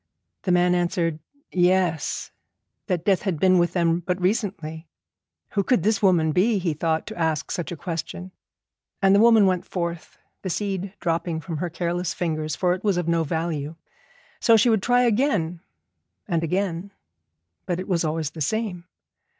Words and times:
The 0.41 0.51
man 0.51 0.73
answered 0.73 1.19
'Yes,' 1.51 2.31
that 2.87 3.05
death 3.05 3.21
had 3.21 3.39
been 3.39 3.59
with 3.59 3.73
them 3.73 3.99
but 3.99 4.19
recently. 4.19 4.87
Who 5.51 5.61
could 5.63 5.83
this 5.83 6.01
woman 6.01 6.31
be, 6.31 6.57
he 6.57 6.73
thought, 6.73 7.05
to 7.05 7.15
ask 7.19 7.51
such 7.51 7.71
a 7.71 7.77
question? 7.77 8.31
And 8.99 9.13
the 9.13 9.19
woman 9.19 9.45
went 9.45 9.63
forth, 9.63 10.17
the 10.41 10.49
seed 10.49 10.95
dropping 11.01 11.39
from 11.39 11.57
her 11.57 11.69
careless 11.69 12.15
fingers, 12.15 12.55
for 12.55 12.73
it 12.73 12.83
was 12.83 12.97
of 12.97 13.07
no 13.07 13.23
value. 13.23 13.75
So 14.39 14.57
she 14.57 14.71
would 14.71 14.81
try 14.81 15.03
again 15.03 15.59
and 16.27 16.43
again, 16.43 16.91
but 17.67 17.79
it 17.79 17.87
was 17.87 18.03
always 18.03 18.31
the 18.31 18.41
same. 18.41 18.85